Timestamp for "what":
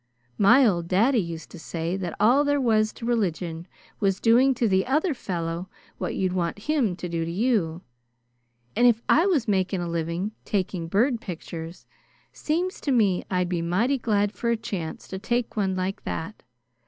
5.99-6.15